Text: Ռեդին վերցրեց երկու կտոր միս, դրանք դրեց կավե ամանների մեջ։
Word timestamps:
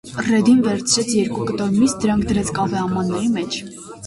Ռեդին 0.27 0.63
վերցրեց 0.67 1.11
երկու 1.17 1.45
կտոր 1.51 1.75
միս, 1.75 1.93
դրանք 2.07 2.27
դրեց 2.33 2.51
կավե 2.57 2.81
ամանների 2.87 3.31
մեջ։ 3.39 3.61